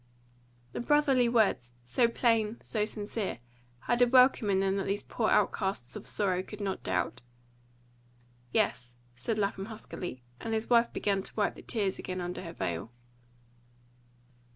The 0.73 0.79
brotherly 0.79 1.29
words, 1.29 1.73
so 1.85 2.07
plain, 2.07 2.57
so 2.63 2.85
sincere, 2.85 3.37
had 3.81 4.01
a 4.01 4.07
welcome 4.07 4.49
in 4.49 4.59
them 4.59 4.75
that 4.77 4.87
these 4.87 5.03
poor 5.03 5.29
outcasts 5.29 5.95
of 5.95 6.07
sorrow 6.07 6.41
could 6.41 6.59
not 6.59 6.81
doubt. 6.81 7.21
"Yes," 8.51 8.95
said 9.15 9.37
Lapham 9.37 9.65
huskily, 9.65 10.23
and 10.39 10.55
his 10.55 10.71
wife 10.71 10.91
began 10.91 11.21
to 11.21 11.35
wipe 11.35 11.53
the 11.53 11.61
tears 11.61 11.99
again 11.99 12.19
under 12.19 12.41
her 12.41 12.53
veil. 12.53 12.91